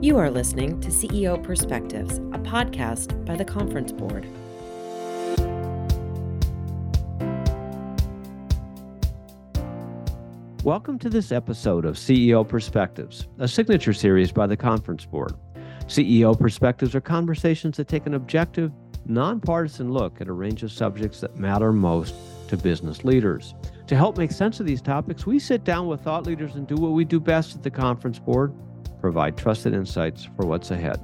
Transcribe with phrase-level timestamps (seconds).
[0.00, 4.24] You are listening to CEO Perspectives, a podcast by the Conference Board.
[10.62, 15.34] Welcome to this episode of CEO Perspectives, a signature series by the Conference Board.
[15.88, 18.70] CEO Perspectives are conversations that take an objective,
[19.04, 22.14] nonpartisan look at a range of subjects that matter most
[22.46, 23.52] to business leaders.
[23.88, 26.76] To help make sense of these topics, we sit down with thought leaders and do
[26.76, 28.54] what we do best at the Conference Board
[29.00, 31.02] provide trusted insights for what's ahead.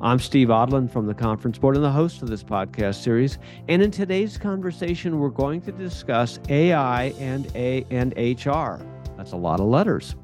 [0.00, 3.38] I'm Steve Odland from the Conference Board and the host of this podcast series.
[3.68, 8.80] And in today's conversation, we're going to discuss AI and A and HR.
[9.16, 10.14] That's a lot of letters.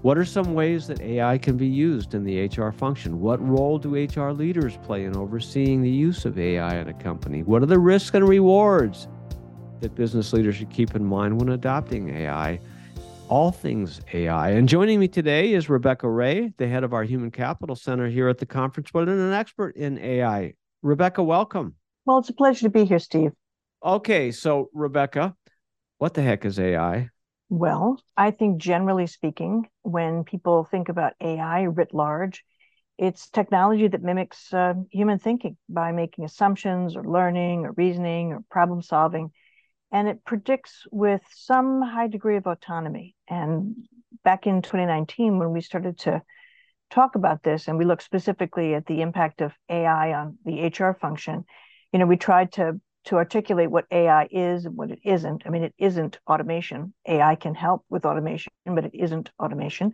[0.00, 3.20] What are some ways that AI can be used in the HR function?
[3.20, 7.42] What role do HR leaders play in overseeing the use of AI in a company?
[7.42, 9.08] What are the risks and rewards
[9.80, 12.60] that business leaders should keep in mind when adopting AI?
[13.28, 14.50] All things AI.
[14.50, 18.28] And joining me today is Rebecca Ray, the head of our Human Capital Center here
[18.28, 20.54] at the conference, but an expert in AI.
[20.82, 21.74] Rebecca, welcome.
[22.04, 23.32] Well, it's a pleasure to be here, Steve.
[23.84, 25.36] Okay, so Rebecca,
[25.98, 27.10] what the heck is AI?
[27.50, 32.44] Well, I think generally speaking, when people think about AI writ large,
[32.98, 38.42] it's technology that mimics uh, human thinking by making assumptions or learning or reasoning or
[38.50, 39.30] problem solving
[39.90, 43.14] and it predicts with some high degree of autonomy.
[43.28, 43.76] And
[44.24, 46.22] back in 2019, when we started to
[46.90, 50.92] talk about this, and we looked specifically at the impact of AI on the HR
[50.92, 51.44] function,
[51.92, 55.44] you know, we tried to to articulate what AI is and what it isn't.
[55.46, 56.92] I mean, it isn't automation.
[57.06, 59.92] AI can help with automation, but it isn't automation.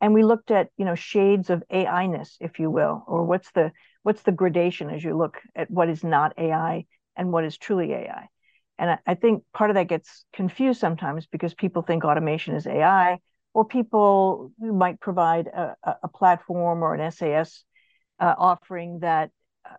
[0.00, 3.72] And we looked at, you know, shades of AI-ness, if you will, or what's the
[4.02, 7.92] what's the gradation as you look at what is not AI and what is truly
[7.92, 8.28] AI.
[8.78, 13.18] And I, think part of that gets confused sometimes because people think automation is AI,
[13.54, 17.64] or people who might provide a, a platform or an SAS
[18.18, 19.30] uh, offering that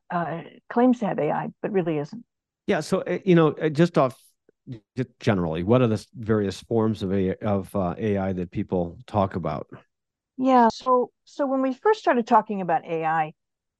[0.10, 2.24] uh, claims to have AI, but really isn't.
[2.68, 2.80] Yeah.
[2.80, 4.18] So, uh, you know, uh, just off
[4.96, 9.36] just generally, what are the various forms of, AI, of uh, AI that people talk
[9.36, 9.68] about?
[10.38, 10.70] Yeah.
[10.70, 13.34] So, so when we first started talking about AI,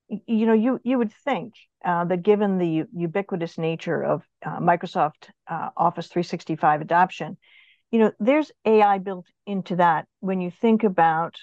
[0.10, 1.54] you know, you you would think
[1.84, 7.38] uh, that given the ubiquitous nature of uh, Microsoft uh, Office 365 adoption,
[7.92, 11.36] you know, there's AI built into that when you think about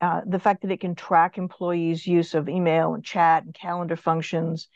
[0.00, 3.96] uh, the fact that it can track employees' use of email and chat and calendar
[3.96, 4.68] functions.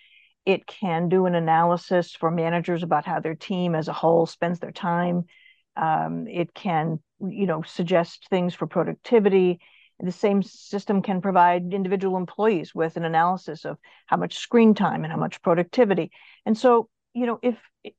[0.47, 4.59] It can do an analysis for managers about how their team as a whole spends
[4.59, 5.25] their time.
[5.77, 9.60] Um, it can, you know, suggest things for productivity
[10.00, 15.04] the same system can provide individual employees with an analysis of how much screen time
[15.04, 16.10] and how much productivity.
[16.47, 17.56] And so, you know, if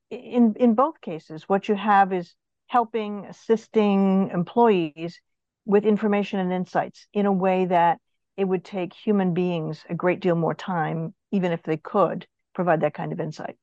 [0.10, 2.34] in in both cases, what you have is
[2.68, 5.20] helping, assisting employees
[5.66, 8.00] with information and insights in a way that
[8.38, 12.82] it would take human beings a great deal more time, even if they could provide
[12.82, 13.58] that kind of insight.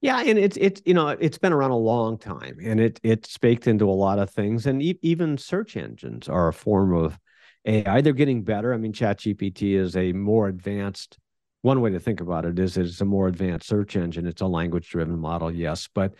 [0.00, 3.36] Yeah, and it's it's you know it's been around a long time, and it it's
[3.36, 7.18] baked into a lot of things, and e- even search engines are a form of
[7.64, 8.00] AI.
[8.00, 8.72] They're getting better.
[8.72, 11.18] I mean, ChatGPT is a more advanced.
[11.62, 14.26] One way to think about it is it's a more advanced search engine.
[14.26, 16.14] It's a language-driven model, yes, but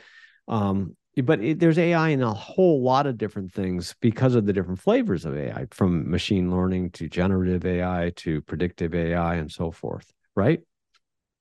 [0.48, 4.52] um, but it, there's AI in a whole lot of different things because of the
[4.52, 9.70] different flavors of AI, from machine learning to generative AI to predictive AI and so
[9.70, 10.12] forth.
[10.34, 10.60] Right?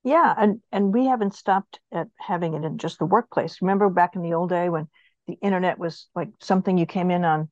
[0.03, 3.61] Yeah, and and we haven't stopped at having it in just the workplace.
[3.61, 4.87] Remember back in the old day when
[5.27, 7.49] the internet was like something you came in on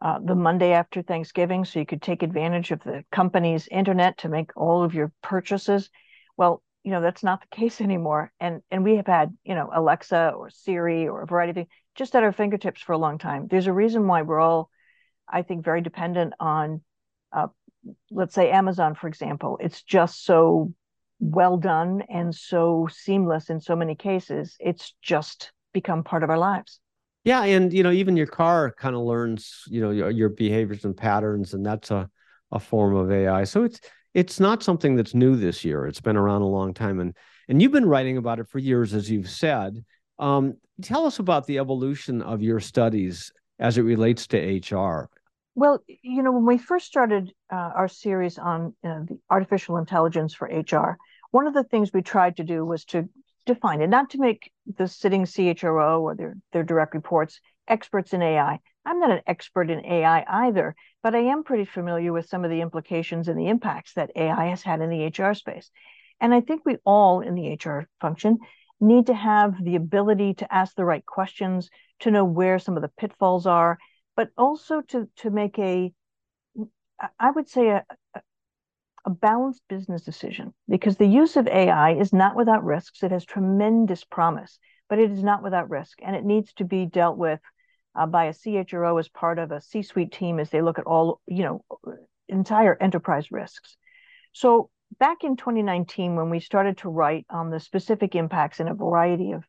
[0.00, 4.28] uh, the Monday after Thanksgiving, so you could take advantage of the company's internet to
[4.28, 5.90] make all of your purchases.
[6.36, 9.70] Well, you know that's not the case anymore, and and we have had you know
[9.72, 13.18] Alexa or Siri or a variety of things just at our fingertips for a long
[13.18, 13.48] time.
[13.48, 14.70] There's a reason why we're all,
[15.28, 16.82] I think, very dependent on,
[17.32, 17.48] uh,
[18.10, 19.58] let's say Amazon, for example.
[19.60, 20.72] It's just so
[21.18, 24.56] well done and so seamless in so many cases.
[24.60, 26.80] It's just become part of our lives.
[27.26, 30.84] Yeah, and you know, even your car kind of learns, you know, your, your behaviors
[30.84, 32.08] and patterns, and that's a
[32.52, 33.42] a form of AI.
[33.42, 33.80] So it's
[34.14, 35.86] it's not something that's new this year.
[35.86, 37.16] It's been around a long time, and
[37.48, 39.84] and you've been writing about it for years, as you've said.
[40.20, 45.10] Um, tell us about the evolution of your studies as it relates to HR.
[45.56, 50.32] Well, you know, when we first started uh, our series on uh, the artificial intelligence
[50.32, 50.96] for HR,
[51.32, 53.08] one of the things we tried to do was to
[53.46, 58.22] define it, not to make the sitting CHRO or their, their direct reports experts in
[58.22, 58.60] AI.
[58.84, 62.50] I'm not an expert in AI either, but I am pretty familiar with some of
[62.50, 65.70] the implications and the impacts that AI has had in the HR space.
[66.20, 68.38] And I think we all in the HR function
[68.80, 71.70] need to have the ability to ask the right questions,
[72.00, 73.78] to know where some of the pitfalls are,
[74.16, 75.92] but also to, to make a,
[77.18, 77.84] I would say, a,
[79.06, 83.02] a balanced business decision because the use of AI is not without risks.
[83.02, 84.58] It has tremendous promise,
[84.88, 87.40] but it is not without risk, and it needs to be dealt with
[87.94, 91.20] uh, by a CHRO as part of a C-suite team as they look at all,
[91.26, 91.64] you know,
[92.28, 93.76] entire enterprise risks.
[94.32, 98.74] So back in 2019, when we started to write on the specific impacts in a
[98.74, 99.44] variety of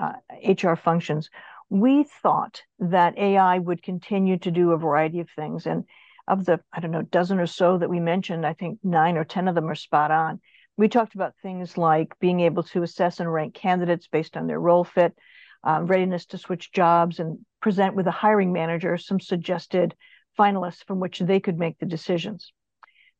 [0.00, 0.12] uh,
[0.46, 1.28] HR functions,
[1.68, 5.66] we thought that AI would continue to do a variety of things.
[5.66, 5.84] And
[6.32, 9.24] of the, I don't know, dozen or so that we mentioned, I think nine or
[9.24, 10.40] 10 of them are spot on.
[10.78, 14.58] We talked about things like being able to assess and rank candidates based on their
[14.58, 15.14] role fit,
[15.62, 19.94] um, readiness to switch jobs, and present with a hiring manager some suggested
[20.38, 22.50] finalists from which they could make the decisions.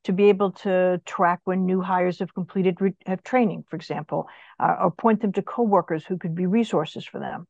[0.04, 4.26] To be able to track when new hires have completed have training, for example,
[4.58, 7.46] uh, or point them to coworkers who could be resources for them.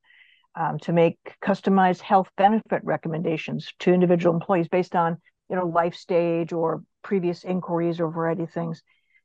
[0.54, 5.16] Um, to make customized health benefit recommendations to individual employees based on
[5.52, 8.82] you know life stage or previous inquiries or variety of things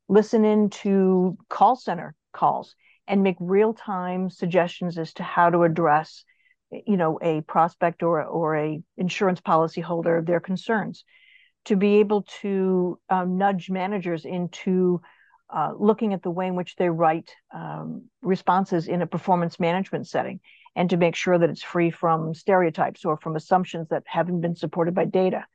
[0.10, 2.76] listen in to call center calls
[3.08, 6.24] and make real-time suggestions as to how to address
[6.86, 11.04] you know a prospect or or a insurance policy holder their concerns.
[11.66, 15.02] To be able to um, nudge managers into
[15.54, 20.08] uh, looking at the way in which they write um, responses in a performance management
[20.08, 20.40] setting
[20.76, 24.56] and to make sure that it's free from stereotypes or from assumptions that haven't been
[24.56, 25.46] supported by data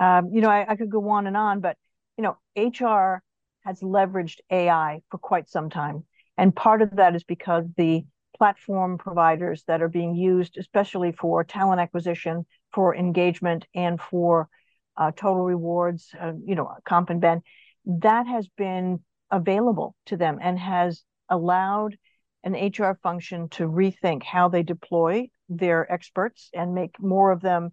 [0.00, 1.76] um, you know I, I could go on and on but
[2.16, 3.22] you know hr
[3.64, 6.04] has leveraged ai for quite some time.
[6.36, 8.04] And part of that is because the
[8.36, 14.48] platform providers that are being used, especially for talent acquisition, for engagement, and for
[14.96, 17.42] uh, total rewards, uh, you know, comp and ben,
[17.84, 19.00] that has been
[19.30, 21.96] available to them and has allowed
[22.42, 27.70] an HR function to rethink how they deploy their experts and make more of them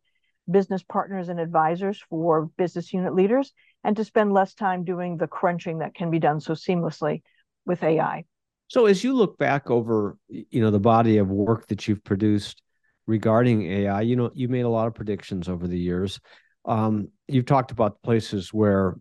[0.49, 3.51] business partners and advisors for business unit leaders
[3.83, 7.21] and to spend less time doing the crunching that can be done so seamlessly
[7.65, 8.25] with AI.
[8.67, 12.61] So as you look back over, you know, the body of work that you've produced
[13.05, 16.19] regarding AI, you know, you made a lot of predictions over the years.
[16.65, 18.95] Um, you've talked about places where,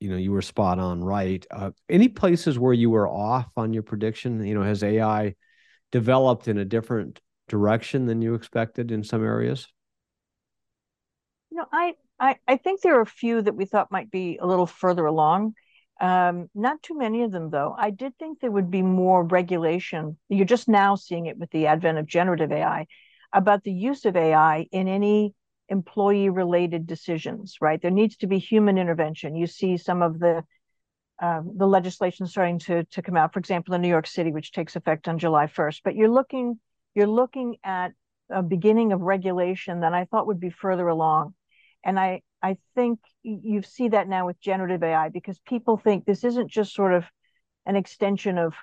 [0.00, 1.46] you know, you were spot on right.
[1.50, 4.44] Uh, any places where you were off on your prediction?
[4.44, 5.34] You know, has AI
[5.92, 9.68] developed in a different direction than you expected in some areas?
[11.52, 14.38] You know, I I, I think there are a few that we thought might be
[14.40, 15.52] a little further along.
[16.00, 17.74] Um, not too many of them, though.
[17.76, 20.16] I did think there would be more regulation.
[20.30, 22.86] You're just now seeing it with the advent of generative AI
[23.34, 25.34] about the use of AI in any
[25.68, 27.82] employee related decisions, right?
[27.82, 29.36] There needs to be human intervention.
[29.36, 30.44] You see some of the
[31.20, 34.52] um, the legislation starting to to come out, for example, in New York City, which
[34.52, 35.82] takes effect on July 1st.
[35.84, 36.58] But you're looking
[36.94, 37.92] you're looking at
[38.30, 41.34] a beginning of regulation that I thought would be further along,
[41.84, 46.24] and I I think you see that now with generative AI because people think this
[46.24, 47.04] isn't just sort of
[47.66, 48.54] an extension of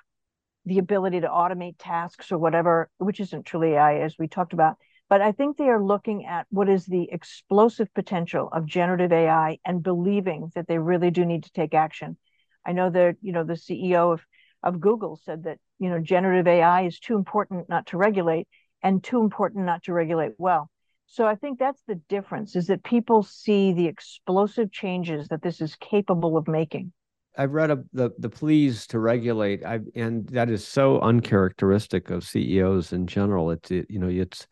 [0.66, 4.76] the ability to automate tasks or whatever, which isn't truly AI as we talked about.
[5.08, 9.58] But I think they are looking at what is the explosive potential of generative AI
[9.64, 12.16] and believing that they really do need to take action.
[12.64, 14.24] I know that, you know, the CEO of,
[14.62, 18.46] of Google said that, you know, generative AI is too important not to regulate
[18.82, 20.70] and too important not to regulate well.
[21.12, 25.60] So I think that's the difference is that people see the explosive changes that this
[25.60, 26.92] is capable of making.
[27.36, 32.22] I've read a, the the pleas to regulate, I and that is so uncharacteristic of
[32.22, 33.50] CEOs in general.
[33.50, 34.46] It's it, you know it's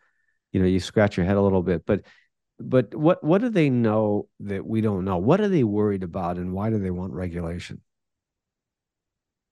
[0.50, 2.00] you know you scratch your head a little bit, but
[2.58, 5.18] but what what do they know that we don't know?
[5.18, 7.82] What are they worried about, and why do they want regulation?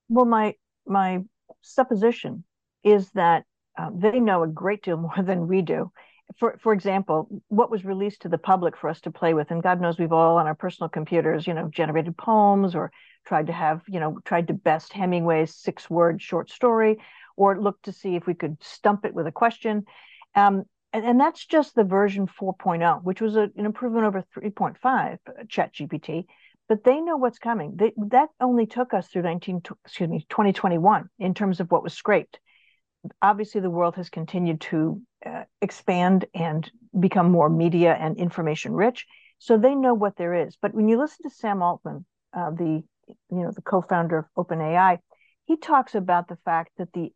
[0.09, 0.55] Well, my
[0.87, 1.21] my
[1.63, 2.43] supposition
[2.83, 3.45] is that
[3.79, 5.93] uh, they know a great deal more than we do,
[6.39, 9.63] for for example, what was released to the public for us to play with, and
[9.63, 12.91] God knows we've all on our personal computers, you know, generated poems or
[13.25, 16.99] tried to have, you know, tried to best Hemingway's six-word short story,
[17.37, 19.85] or looked to see if we could stump it with a question.
[20.35, 24.85] Um, and, and that's just the version 4.0, which was a, an improvement over 3.5
[24.85, 25.17] uh,
[25.49, 26.27] Chat GPT.
[26.69, 27.75] But they know what's coming.
[27.77, 31.95] They, that only took us through 19, excuse me, 2021 in terms of what was
[31.95, 32.41] scraped
[33.23, 39.07] obviously the world has continued to uh, expand and become more media and information rich
[39.39, 40.57] so they know what there is.
[40.61, 42.05] But when you listen to sam altman
[42.37, 42.83] uh, the
[43.31, 44.99] you know the co-founder of openai
[45.45, 47.13] he talks about the fact that the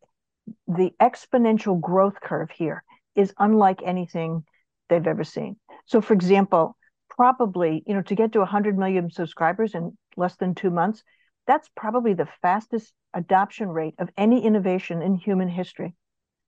[0.67, 2.83] the exponential growth curve here
[3.15, 4.45] is unlike anything
[4.89, 5.57] they've ever seen.
[5.87, 6.77] So for example
[7.09, 11.03] probably you know to get to 100 million subscribers in less than two months
[11.51, 15.97] that's probably the fastest adoption rate of any innovation in human history.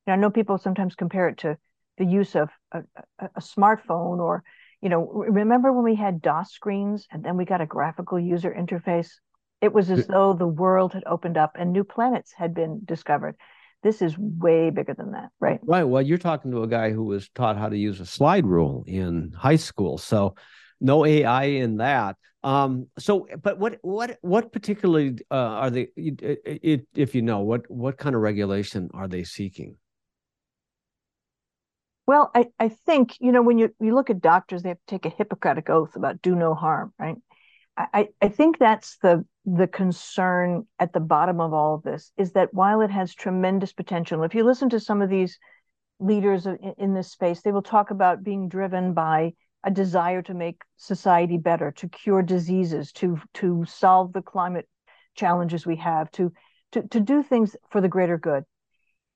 [0.07, 1.57] I know people sometimes compare it to
[1.99, 2.83] the use of a,
[3.19, 4.45] a, a, smartphone or,
[4.81, 8.55] you know, remember when we had DOS screens and then we got a graphical user
[8.57, 9.11] interface?
[9.61, 13.35] It was as though the world had opened up and new planets had been discovered.
[13.83, 15.59] This is way bigger than that, right?
[15.65, 15.85] Right.
[15.85, 18.85] Well, you're talking to a guy who was taught how to use a slide rule
[18.87, 19.99] in high school.
[19.99, 20.37] So
[20.81, 22.17] no AI in that.
[22.45, 25.89] Um, so, but what what what particularly uh, are they?
[25.97, 29.77] It, if you know what what kind of regulation are they seeking?
[32.07, 34.99] Well, I, I think you know when you you look at doctors, they have to
[34.99, 37.17] take a Hippocratic oath about do no harm, right?
[37.77, 42.33] I, I think that's the the concern at the bottom of all of this is
[42.33, 45.39] that while it has tremendous potential, if you listen to some of these
[45.99, 49.33] leaders in, in this space, they will talk about being driven by
[49.65, 54.69] a desire to make society better, to cure diseases, to to solve the climate
[55.15, 56.33] challenges we have, to
[56.73, 58.45] to to do things for the greater good.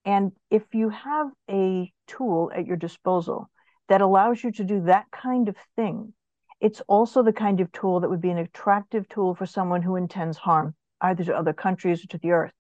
[0.05, 3.51] And if you have a tool at your disposal
[3.89, 6.13] that allows you to do that kind of thing,
[6.61, 9.97] it's also the kind of tool that would be an attractive tool for someone who
[9.97, 12.53] intends harm, either to other countries or to the earth.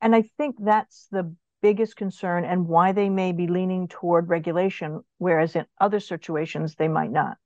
[0.00, 5.00] And I think that's the biggest concern and why they may be leaning toward regulation,
[5.18, 7.36] whereas in other situations they might not.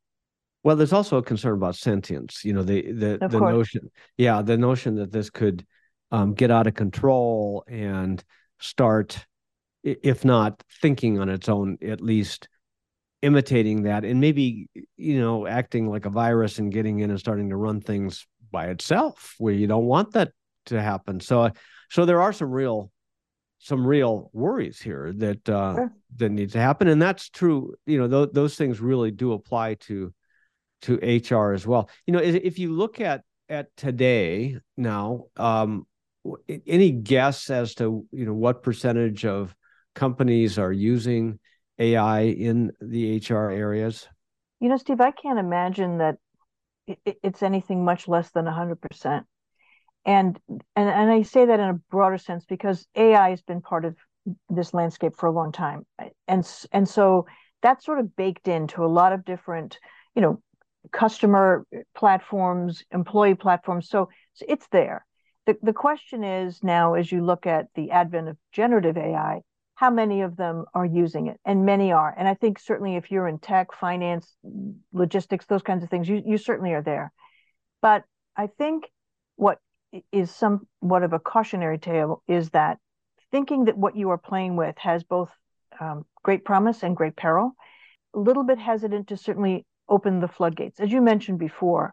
[0.63, 2.45] Well, there's also a concern about sentience.
[2.45, 3.53] You know, the the of the course.
[3.53, 5.67] notion, yeah, the notion that this could
[6.11, 8.23] um, get out of control and
[8.61, 9.27] start,
[9.83, 12.49] if not thinking on its own, at least
[13.21, 17.51] imitating that, and maybe you know, acting like a virus and getting in and starting
[17.51, 20.31] to run things by itself, where you don't want that
[20.67, 21.21] to happen.
[21.21, 21.51] So,
[21.91, 22.91] so there are some real
[23.65, 25.93] some real worries here that uh, sure.
[26.17, 27.75] that need to happen, and that's true.
[27.87, 30.13] You know, th- those things really do apply to
[30.83, 31.89] to HR as well.
[32.07, 35.87] You know, if you look at at today now, um,
[36.67, 39.55] any guess as to you know what percentage of
[39.95, 41.39] companies are using
[41.79, 44.07] AI in the HR areas?
[44.61, 46.19] You know, Steve, I can't imagine that
[46.87, 49.25] it's anything much less than 100%
[50.07, 53.85] and and and I say that in a broader sense because AI has been part
[53.85, 53.97] of
[54.49, 55.87] this landscape for a long time,
[56.29, 57.27] and and so
[57.63, 59.79] that's sort of baked into a lot of different,
[60.15, 60.43] you know,
[60.93, 63.89] customer platforms, employee platforms.
[63.89, 65.07] So, so it's there.
[65.47, 69.41] The the question is now, as you look at the advent of generative AI,
[69.75, 71.41] how many of them are using it?
[71.45, 72.15] And many are.
[72.17, 74.37] And I think certainly if you're in tech, finance,
[74.93, 77.13] logistics, those kinds of things, you you certainly are there.
[77.81, 78.05] But
[78.37, 78.91] I think
[79.37, 79.59] what
[80.13, 82.79] is somewhat of a cautionary tale is that
[83.31, 85.31] thinking that what you are playing with has both
[85.81, 87.53] um, great promise and great peril,
[88.15, 90.81] a little bit hesitant to certainly open the floodgates.
[90.81, 91.93] As you mentioned before,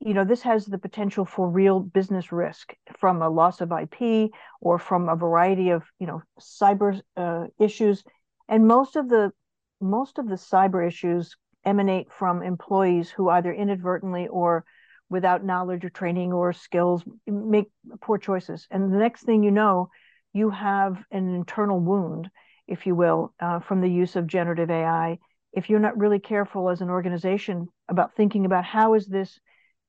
[0.00, 4.30] you know, this has the potential for real business risk from a loss of IP
[4.60, 8.04] or from a variety of, you know, cyber uh, issues.
[8.48, 9.32] And most of the
[9.80, 14.64] most of the cyber issues emanate from employees who either inadvertently or
[15.10, 17.66] without knowledge or training or skills make
[18.00, 18.66] poor choices.
[18.70, 19.90] And the next thing you know
[20.34, 22.28] you have an internal wound
[22.66, 25.18] if you will uh, from the use of generative ai
[25.52, 29.38] if you're not really careful as an organization about thinking about how is this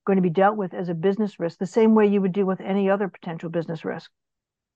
[0.06, 2.46] going to be dealt with as a business risk the same way you would deal
[2.46, 4.10] with any other potential business risk.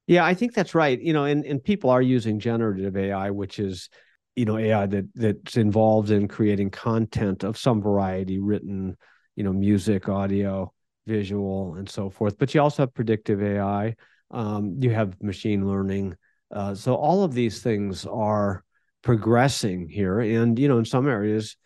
[0.06, 1.00] Yeah i think that's right.
[1.00, 3.88] You know and, and people are using generative ai which is
[4.34, 8.96] you know ai that that's involved in creating content of some variety written
[9.36, 10.72] you know music audio
[11.06, 12.38] visual and so forth.
[12.38, 13.96] But you also have predictive ai
[14.30, 16.16] um, you have machine learning.
[16.54, 18.64] Uh, so all of these things are
[19.02, 20.20] progressing here.
[20.20, 21.56] And you know in some areas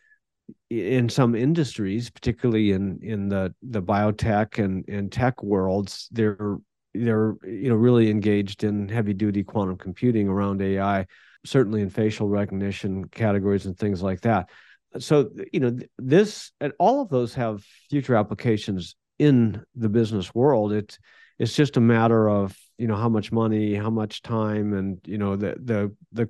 [0.69, 6.59] in some industries particularly in in the the biotech and and tech worlds they're
[6.93, 11.07] they're you know really engaged in heavy duty quantum computing around ai
[11.47, 14.51] certainly in facial recognition categories and things like that
[14.99, 20.73] so you know this and all of those have future applications in the business world.
[20.73, 20.99] It's
[21.39, 25.19] it's just a matter of you know how much money how much time and you
[25.19, 26.29] know the the the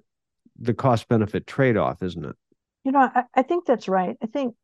[0.59, 2.37] the cost benefit trade-off isn't it?
[2.85, 4.16] You know I, I think that's right.
[4.23, 4.54] I think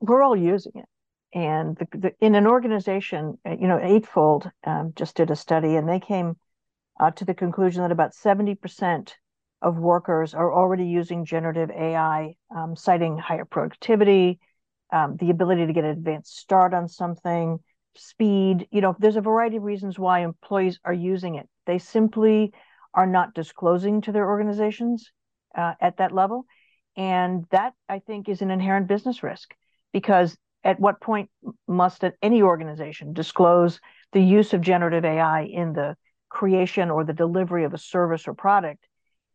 [0.00, 0.86] we're all using it.
[1.32, 5.76] And the, the, in an organization uh, you know eightfold um, just did a study
[5.76, 6.36] and they came
[6.98, 9.12] uh, to the conclusion that about 70%
[9.62, 14.38] of workers are already using generative AI, um, citing higher productivity,
[14.92, 17.58] um, the ability to get an advanced start on something,
[17.96, 18.66] speed.
[18.70, 21.48] You know, there's a variety of reasons why employees are using it.
[21.66, 22.52] They simply
[22.94, 25.10] are not disclosing to their organizations
[25.54, 26.46] uh, at that level.
[26.96, 29.54] And that, I think, is an inherent business risk
[29.92, 31.30] because at what point
[31.66, 33.80] must any organization disclose
[34.12, 35.96] the use of generative AI in the
[36.28, 38.84] creation or the delivery of a service or product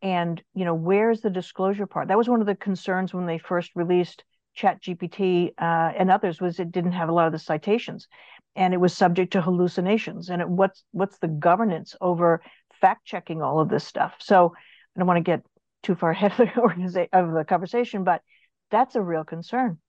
[0.05, 3.39] and you know where's the disclosure part that was one of the concerns when they
[3.39, 7.39] first released Chat GPT uh, and others was it didn't have a lot of the
[7.39, 8.07] citations,
[8.55, 10.29] and it was subject to hallucinations.
[10.29, 12.41] And it, what's what's the governance over
[12.79, 14.13] fact checking all of this stuff?
[14.19, 14.53] So
[14.95, 15.43] I don't want to get
[15.83, 18.21] too far ahead of the, of the conversation, but
[18.71, 19.79] that's a real concern.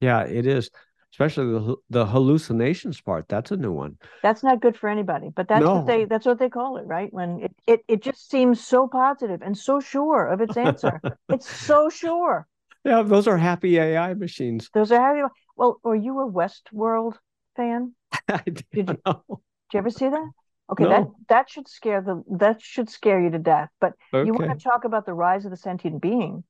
[0.00, 0.70] Yeah, it is
[1.12, 3.28] especially the, the hallucinations part.
[3.28, 3.98] That's a new one.
[4.22, 5.76] That's not good for anybody, but that's no.
[5.76, 7.12] what they that's what they call it, right?
[7.12, 11.00] When it, it it just seems so positive and so sure of its answer.
[11.28, 12.46] it's so sure.
[12.84, 14.68] Yeah, those are happy AI machines.
[14.74, 15.32] Those are happy.
[15.56, 17.14] Well, are you a Westworld
[17.54, 17.94] fan?
[18.44, 18.84] did you?
[18.84, 19.22] Know.
[19.28, 20.30] Did you ever see that?
[20.70, 20.90] Okay, no.
[20.90, 23.68] that that should scare the that should scare you to death.
[23.80, 24.26] But okay.
[24.26, 26.44] you want to talk about the rise of the sentient being?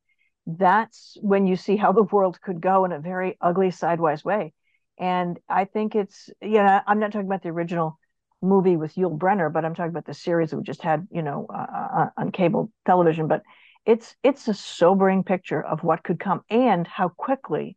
[0.47, 4.53] That's when you see how the world could go in a very ugly sideways way.
[4.99, 7.99] And I think it's, you know, I'm not talking about the original
[8.41, 11.23] movie with Yul Brynner, but I'm talking about the series that we just had, you
[11.23, 13.29] know, uh, uh on cable television.
[13.29, 13.43] But
[13.87, 17.77] it's it's a sobering picture of what could come and how quickly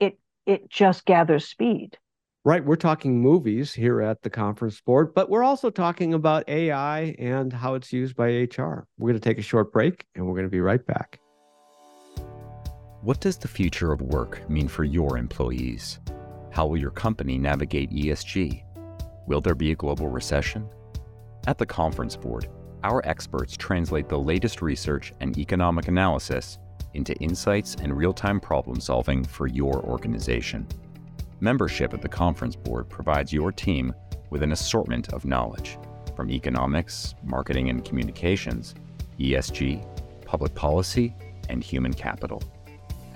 [0.00, 1.98] it it just gathers speed.
[2.44, 7.14] Right, we're talking movies here at the conference board, but we're also talking about AI
[7.18, 8.86] and how it's used by HR.
[8.96, 11.20] We're going to take a short break and we're going to be right back.
[13.02, 16.00] What does the future of work mean for your employees?
[16.50, 18.64] How will your company navigate ESG?
[19.28, 20.68] Will there be a global recession?
[21.46, 22.48] At the Conference Board,
[22.82, 26.58] our experts translate the latest research and economic analysis
[26.94, 30.66] into insights and real time problem solving for your organization.
[31.38, 33.94] Membership at the Conference Board provides your team
[34.30, 35.78] with an assortment of knowledge
[36.16, 38.74] from economics, marketing and communications,
[39.20, 39.86] ESG,
[40.24, 41.14] public policy,
[41.48, 42.42] and human capital.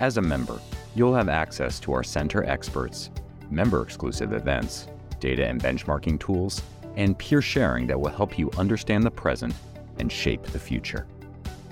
[0.03, 0.59] As a member,
[0.95, 3.09] you'll have access to our center experts,
[3.49, 4.87] member exclusive events,
[5.21, 6.61] data and benchmarking tools,
[6.97, 9.55] and peer sharing that will help you understand the present
[9.99, 11.07] and shape the future.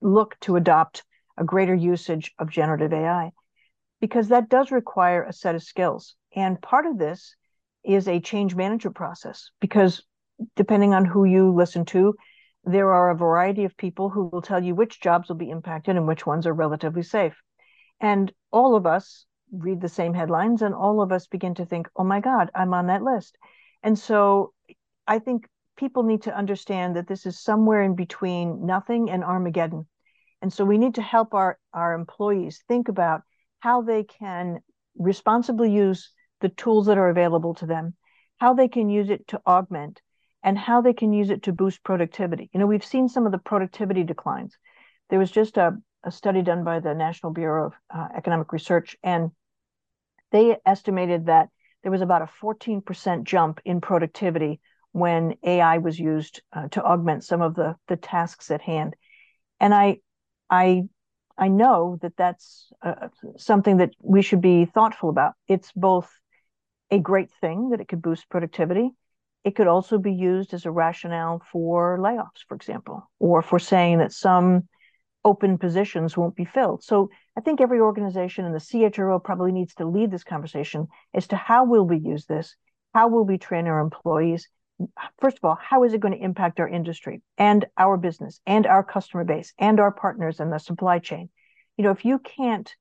[0.00, 1.04] look to adopt
[1.36, 3.32] a greater usage of generative AI
[4.00, 6.14] because that does require a set of skills.
[6.34, 7.34] And part of this
[7.84, 10.02] is a change management process because
[10.54, 12.14] depending on who you listen to,
[12.64, 15.96] there are a variety of people who will tell you which jobs will be impacted
[15.96, 17.40] and which ones are relatively safe.
[18.00, 21.88] And all of us read the same headlines and all of us begin to think,
[21.96, 23.38] oh my God, I'm on that list.
[23.82, 24.52] And so
[25.06, 29.86] I think people need to understand that this is somewhere in between nothing and Armageddon.
[30.42, 33.22] And so we need to help our, our employees think about
[33.60, 34.60] how they can
[34.98, 37.94] responsibly use the tools that are available to them,
[38.38, 40.00] how they can use it to augment,
[40.42, 42.50] and how they can use it to boost productivity.
[42.52, 44.56] You know, we've seen some of the productivity declines.
[45.10, 48.96] There was just a, a study done by the National Bureau of uh, Economic Research,
[49.02, 49.30] and
[50.32, 51.48] they estimated that
[51.82, 54.60] there was about a 14% jump in productivity
[54.96, 58.96] when AI was used uh, to augment some of the, the tasks at hand.
[59.60, 59.98] And I,
[60.48, 60.84] I
[61.38, 65.34] I know that that's uh, something that we should be thoughtful about.
[65.48, 66.10] It's both
[66.90, 68.90] a great thing that it could boost productivity.
[69.44, 73.98] It could also be used as a rationale for layoffs, for example, or for saying
[73.98, 74.68] that some
[75.24, 76.82] open positions won't be filled.
[76.82, 81.26] So I think every organization and the CHRO probably needs to lead this conversation as
[81.28, 82.56] to how will we use this,
[82.94, 84.48] how will we train our employees,
[85.20, 88.66] first of all, how is it going to impact our industry and our business and
[88.66, 91.28] our customer base and our partners in the supply chain?
[91.76, 92.72] You know, if you can't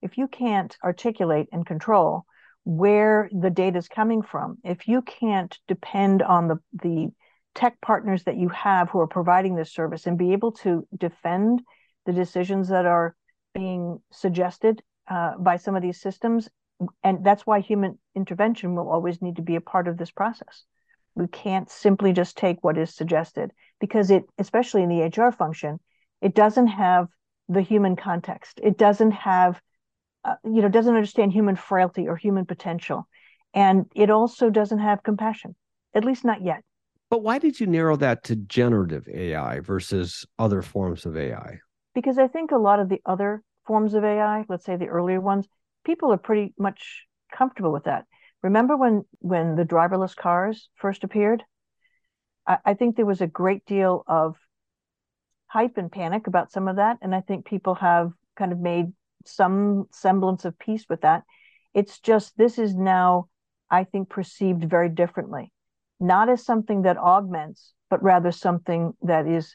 [0.00, 2.24] if you can't articulate and control
[2.64, 7.08] where the data is coming from, if you can't depend on the the
[7.54, 11.60] tech partners that you have who are providing this service and be able to defend
[12.06, 13.14] the decisions that are
[13.54, 16.48] being suggested uh, by some of these systems,
[17.04, 20.64] and that's why human intervention will always need to be a part of this process.
[21.14, 25.78] We can't simply just take what is suggested because it, especially in the HR function,
[26.20, 27.08] it doesn't have
[27.48, 28.60] the human context.
[28.62, 29.60] It doesn't have,
[30.24, 33.06] uh, you know, doesn't understand human frailty or human potential,
[33.52, 35.54] and it also doesn't have compassion,
[35.94, 36.62] at least not yet.
[37.10, 41.58] But why did you narrow that to generative AI versus other forms of AI?
[41.94, 45.20] Because I think a lot of the other forms of AI, let's say the earlier
[45.20, 45.46] ones,
[45.84, 48.06] people are pretty much comfortable with that.
[48.42, 51.42] Remember when when the driverless cars first appeared?
[52.46, 54.36] I, I think there was a great deal of
[55.46, 58.86] hype and panic about some of that, and I think people have kind of made
[59.24, 61.22] some semblance of peace with that.
[61.74, 63.28] It's just this is now,
[63.70, 65.52] I think, perceived very differently,
[66.00, 69.54] not as something that augments, but rather something that is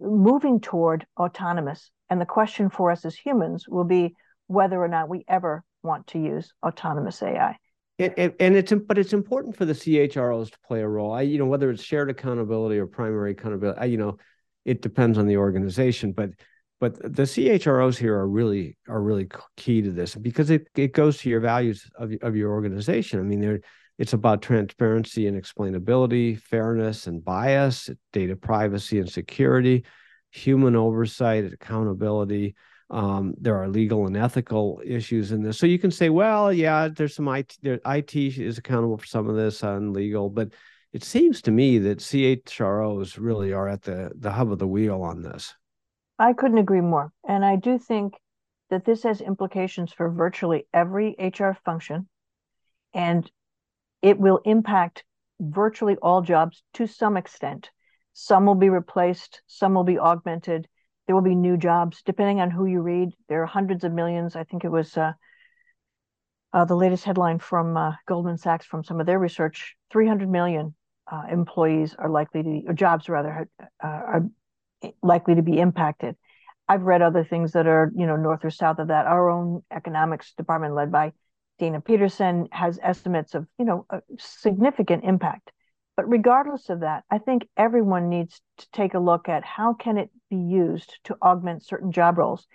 [0.00, 1.90] moving toward autonomous.
[2.08, 4.14] And the question for us as humans will be
[4.48, 7.56] whether or not we ever want to use autonomous AI.
[8.00, 11.12] And, and, it's but it's important for the CHROs to play a role.
[11.12, 13.78] I you know whether it's shared accountability or primary accountability.
[13.78, 14.16] I, you know,
[14.64, 16.30] it depends on the organization, but
[16.80, 21.18] but the CHROs here are really are really key to this because it it goes
[21.18, 23.20] to your values of of your organization.
[23.20, 23.60] I mean, there
[23.98, 29.84] it's about transparency and explainability, fairness and bias, data privacy and security,
[30.30, 32.54] human oversight, accountability
[32.90, 35.58] um, there are legal and ethical issues in this.
[35.58, 39.28] So you can say, well, yeah, there's some IT, there, IT is accountable for some
[39.28, 40.52] of this on legal, but
[40.92, 45.02] it seems to me that CHROs really are at the, the hub of the wheel
[45.02, 45.54] on this.
[46.18, 47.12] I couldn't agree more.
[47.26, 48.14] And I do think
[48.70, 52.08] that this has implications for virtually every HR function,
[52.92, 53.30] and
[54.02, 55.04] it will impact
[55.38, 57.70] virtually all jobs to some extent.
[58.12, 60.68] Some will be replaced, some will be augmented
[61.10, 63.08] there will be new jobs depending on who you read.
[63.28, 64.36] There are hundreds of millions.
[64.36, 65.14] I think it was uh,
[66.52, 70.72] uh, the latest headline from uh, Goldman Sachs from some of their research: 300 million
[71.10, 74.24] uh, employees are likely to, or jobs rather, uh, are
[75.02, 76.14] likely to be impacted.
[76.68, 79.08] I've read other things that are, you know, north or south of that.
[79.08, 81.12] Our own economics department, led by
[81.58, 83.84] Dana Peterson, has estimates of, you know,
[84.16, 85.50] significant impact.
[85.96, 89.98] But regardless of that, I think everyone needs to take a look at how can
[89.98, 92.46] it be used to augment certain job roles?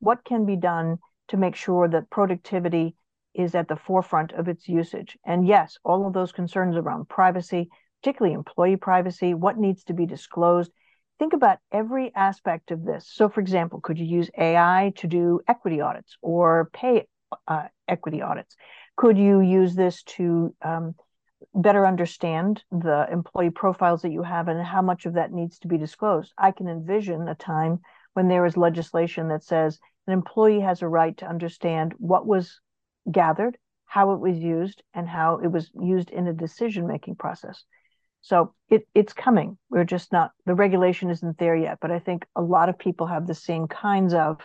[0.00, 2.96] What can be done to make sure that productivity
[3.34, 5.18] is at the forefront of its usage?
[5.24, 7.68] And yes, all of those concerns around privacy,
[8.00, 10.70] particularly employee privacy, what needs to be disclosed.
[11.18, 13.08] Think about every aspect of this.
[13.12, 17.06] So, for example, could you use AI to do equity audits or pay
[17.46, 18.56] uh, equity audits?
[18.96, 20.94] Could you use this to um,
[21.54, 25.68] better understand the employee profiles that you have and how much of that needs to
[25.68, 26.32] be disclosed.
[26.38, 27.80] I can envision a time
[28.14, 32.60] when there is legislation that says an employee has a right to understand what was
[33.10, 37.64] gathered, how it was used, and how it was used in a decision making process.
[38.20, 39.58] So it, it's coming.
[39.68, 43.06] We're just not, the regulation isn't there yet, but I think a lot of people
[43.06, 44.40] have the same kinds of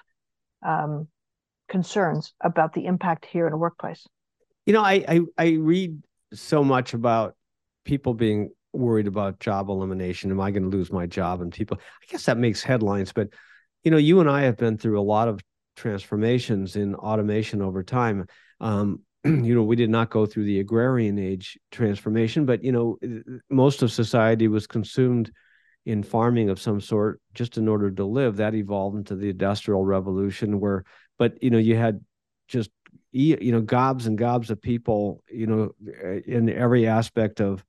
[0.65, 1.07] um,
[1.69, 4.05] concerns about the impact here in a workplace.
[4.65, 6.01] You know, I, I, I read
[6.33, 7.35] so much about
[7.85, 10.31] people being worried about job elimination.
[10.31, 11.41] Am I going to lose my job?
[11.41, 13.29] And people, I guess that makes headlines, but
[13.83, 15.41] you know, you and I have been through a lot of
[15.75, 18.27] transformations in automation over time.
[18.59, 22.97] Um, you know, we did not go through the agrarian age transformation, but you know,
[23.49, 25.31] most of society was consumed
[25.85, 28.37] in farming of some sort just in order to live.
[28.37, 30.83] That evolved into the industrial revolution, where,
[31.17, 32.01] but you know, you had
[32.47, 32.69] just
[33.11, 35.71] you know gobs and gobs of people you know
[36.03, 37.63] eh, in every aspect of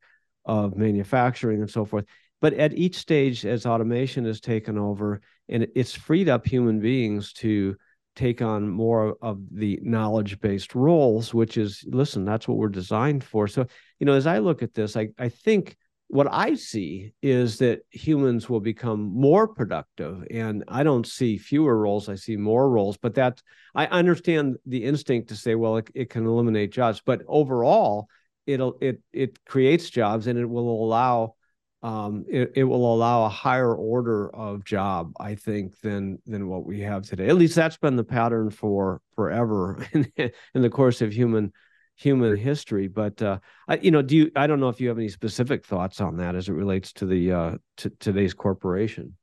[0.44, 2.04] of manufacturing and so forth.
[2.40, 7.32] But at each stage as automation has taken over and it's freed up human beings
[7.34, 7.76] to
[8.16, 13.22] take on more of the knowledge based roles which is listen that's what we're designed
[13.24, 13.46] for.
[13.46, 13.66] So
[13.98, 15.76] you know as i look at this i i think
[16.10, 21.78] what I see is that humans will become more productive, and I don't see fewer
[21.78, 22.08] roles.
[22.08, 22.96] I see more roles.
[22.96, 23.40] But that
[23.76, 28.08] I understand the instinct to say, well, it, it can eliminate jobs, but overall,
[28.44, 31.36] it'll it it creates jobs, and it will allow
[31.82, 36.66] um, it, it will allow a higher order of job, I think, than than what
[36.66, 37.28] we have today.
[37.28, 40.10] At least that's been the pattern for forever in,
[40.54, 41.52] in the course of human
[42.00, 42.88] human history.
[42.88, 44.30] But uh, I, you know, do you?
[44.34, 47.06] I don't know if you have any specific thoughts on that as it relates to
[47.06, 49.16] the uh, to today's corporation.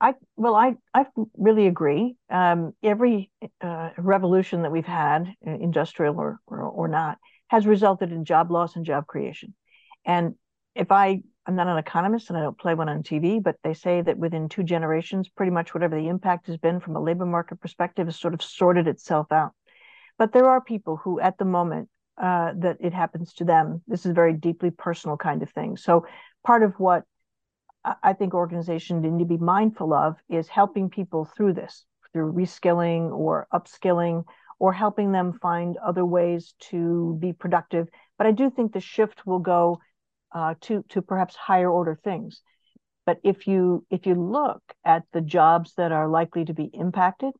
[0.00, 2.16] I well, I I really agree.
[2.30, 3.30] Um, every
[3.60, 8.50] uh, revolution that we've had, uh, industrial or, or or not, has resulted in job
[8.50, 9.54] loss and job creation.
[10.04, 10.34] And
[10.74, 13.74] if I I'm not an economist and I don't play one on TV, but they
[13.74, 17.26] say that within two generations, pretty much whatever the impact has been from a labor
[17.26, 19.52] market perspective has sort of sorted itself out.
[20.18, 21.88] But there are people who, at the moment
[22.20, 25.76] uh, that it happens to them, this is a very deeply personal kind of thing.
[25.76, 26.06] So
[26.44, 27.04] part of what
[28.02, 33.10] I think organizations need to be mindful of is helping people through this, through reskilling
[33.10, 34.24] or upskilling,
[34.58, 37.88] or helping them find other ways to be productive.
[38.16, 39.80] But I do think the shift will go
[40.32, 42.40] uh, to to perhaps higher order things.
[43.04, 47.34] But if you if you look at the jobs that are likely to be impacted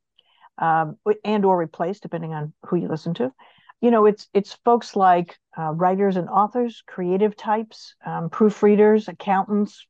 [0.59, 3.33] um, and or replaced, depending on who you listen to,
[3.81, 9.87] you know it's it's folks like uh, writers and authors, creative types, um, proofreaders, accountants,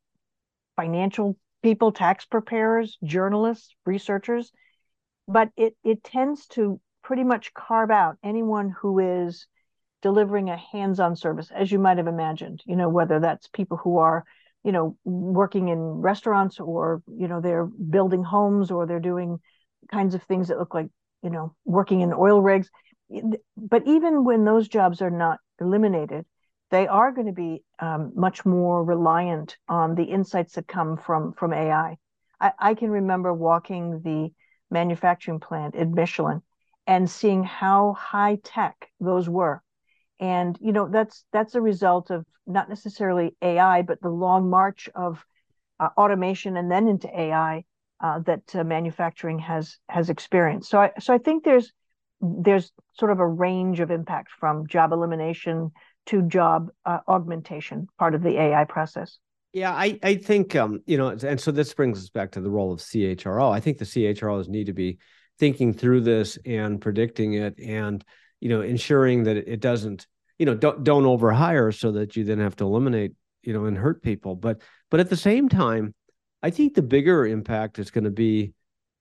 [0.77, 4.51] financial people, tax preparers, journalists, researchers.
[5.29, 9.47] But it it tends to pretty much carve out anyone who is
[10.03, 13.97] delivering a hands-on service as you might have imagined you know whether that's people who
[13.97, 14.23] are
[14.63, 19.39] you know working in restaurants or you know they're building homes or they're doing
[19.91, 20.89] kinds of things that look like
[21.23, 22.71] you know working in oil rigs.
[23.57, 26.27] But even when those jobs are not eliminated
[26.71, 31.33] they are going to be um, much more reliant on the insights that come from
[31.33, 31.97] from ai
[32.41, 34.33] I, I can remember walking the
[34.71, 36.43] manufacturing plant at michelin
[36.87, 39.63] and seeing how high tech those were.
[40.21, 44.89] And you know that's that's a result of not necessarily AI, but the long march
[44.95, 45.25] of
[45.81, 47.65] uh, automation and then into AI
[48.01, 50.71] uh, that uh, manufacturing has has experienced.
[50.71, 51.73] So I so I think there's
[52.21, 55.73] there's sort of a range of impact from job elimination
[56.07, 59.19] to job uh, augmentation, part of the AI process.
[59.53, 62.51] Yeah, I, I think um, you know, and so this brings us back to the
[62.51, 63.53] role of CHRO.
[63.53, 64.99] I think the CHROs need to be
[65.39, 68.05] thinking through this and predicting it and
[68.45, 70.07] you know, ensuring that it doesn't,
[70.39, 73.79] you know, don't don't overhire so that you then have to eliminate, you know, and
[73.79, 74.37] hurt people.
[74.37, 75.95] But but at the same time,
[76.45, 78.53] I think the bigger impact is going to be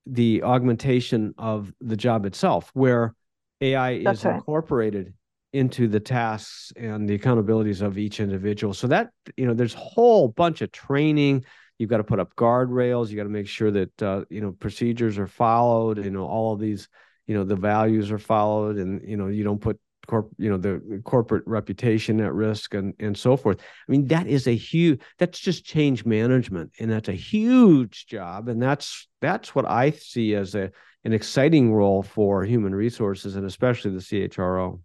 [0.06, 3.14] the augmentation of the job itself, where
[3.60, 4.36] AI That's is right.
[4.36, 5.12] incorporated
[5.52, 8.72] into the tasks and the accountabilities of each individual.
[8.72, 11.44] So that you know, there's a whole bunch of training.
[11.78, 13.10] You've got to put up guardrails.
[13.10, 16.02] You got to make sure that uh, you know procedures are followed.
[16.02, 16.88] You know all of these
[17.26, 20.56] you know the values are followed and you know you don't put corp you know
[20.56, 25.00] the corporate reputation at risk and and so forth i mean that is a huge
[25.18, 30.34] that's just change management and that's a huge job and that's that's what i see
[30.34, 30.70] as a
[31.04, 34.80] an exciting role for human resources and especially the chro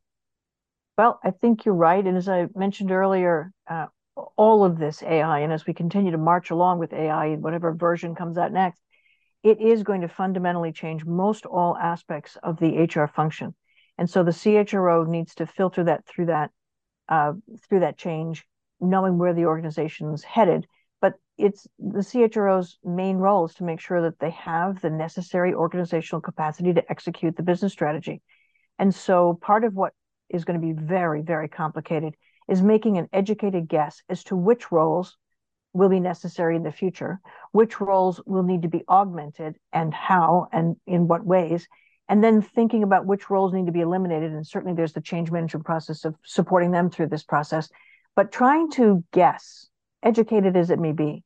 [0.97, 3.85] well i think you're right and as i mentioned earlier uh,
[4.37, 7.73] all of this ai and as we continue to march along with ai and whatever
[7.73, 8.81] version comes out next
[9.43, 13.55] it is going to fundamentally change most all aspects of the HR function.
[13.99, 16.51] And so the CHRO needs to filter that through that
[17.09, 17.33] uh,
[17.67, 18.45] through that change,
[18.79, 20.67] knowing where the organization's headed.
[21.01, 25.53] But it's the CHRO's main role is to make sure that they have the necessary
[25.53, 28.21] organizational capacity to execute the business strategy.
[28.77, 29.91] And so part of what
[30.29, 32.15] is going to be very, very complicated
[32.47, 35.17] is making an educated guess as to which roles
[35.73, 37.19] will be necessary in the future,
[37.51, 41.67] which roles will need to be augmented and how and in what ways,
[42.09, 44.31] and then thinking about which roles need to be eliminated.
[44.31, 47.69] And certainly there's the change management process of supporting them through this process,
[48.15, 49.69] but trying to guess,
[50.01, 51.23] educated as it may be,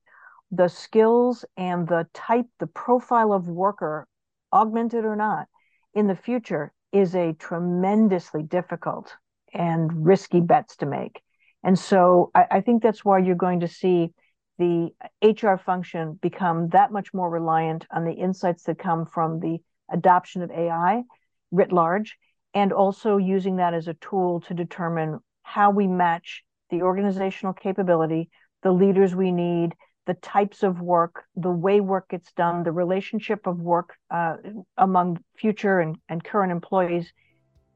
[0.51, 4.07] the skills and the type, the profile of worker,
[4.51, 5.47] augmented or not,
[5.95, 9.15] in the future is a tremendously difficult
[9.53, 11.21] and risky bets to make.
[11.63, 14.11] And so I, I, think that's why you're going to see
[14.59, 14.89] the
[15.23, 19.59] HR function become that much more reliant on the insights that come from the
[19.91, 21.03] adoption of AI
[21.51, 22.17] writ large,
[22.53, 28.29] and also using that as a tool to determine how we match the organizational capability,
[28.63, 29.73] the leaders we need,
[30.05, 34.35] the types of work, the way work gets done, the relationship of work uh,
[34.77, 37.13] among future and, and current employees.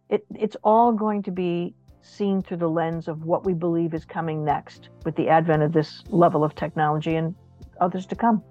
[0.09, 4.05] It, it's all going to be seen through the lens of what we believe is
[4.05, 7.35] coming next with the advent of this level of technology and
[7.79, 8.43] others to come.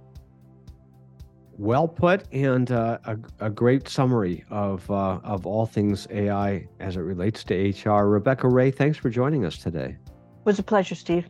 [1.59, 6.97] Well put, and uh, a, a, great summary of uh, of all things AI as
[6.97, 8.09] it relates to HR.
[8.09, 9.97] Rebecca Ray, thanks for joining us today.
[10.07, 11.27] It was a pleasure, Steve.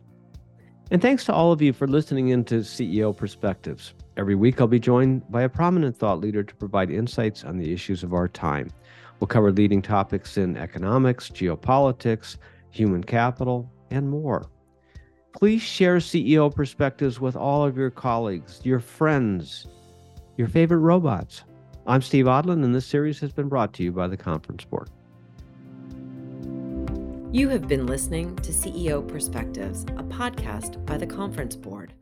[0.91, 3.93] And thanks to all of you for listening in to CEO Perspectives.
[4.17, 7.71] Every week, I'll be joined by a prominent thought leader to provide insights on the
[7.71, 8.69] issues of our time.
[9.19, 12.37] We'll cover leading topics in economics, geopolitics,
[12.69, 14.45] human capital, and more.
[15.33, 19.67] Please share CEO perspectives with all of your colleagues, your friends,
[20.37, 21.43] your favorite robots.
[21.87, 24.89] I'm Steve Odland, and this series has been brought to you by the Conference Board.
[27.31, 31.93] You have been listening to CEO Perspectives, a podcast by the Conference Board.